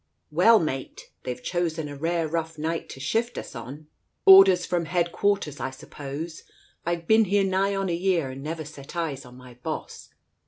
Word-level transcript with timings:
"Well, 0.31 0.57
mate! 0.57 1.11
They've 1.25 1.43
chosen 1.43 1.87
a 1.87 1.95
rare 1.95 2.27
rough 2.27 2.57
night 2.57 2.89
to 2.89 2.99
shift 2.99 3.37
us 3.37 3.53
on! 3.53 3.85
Orders 4.25 4.65
from 4.65 4.85
headquarters, 4.85 5.59
I 5.59 5.69
suppose? 5.69 6.41
I've 6.87 7.05
been 7.05 7.25
here 7.25 7.43
nigh 7.43 7.75
on 7.75 7.87
a 7.87 7.93
year 7.93 8.31
and 8.31 8.41
never 8.41 8.65
set 8.65 8.95
eyes 8.95 9.25
on 9.25 9.37
my 9.37 9.53
boss 9.61 10.09